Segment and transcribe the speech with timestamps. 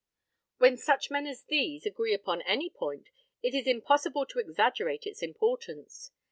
[0.57, 3.09] When such men as these agree upon any point,
[3.43, 6.09] it is impossible to exaggerate its importance.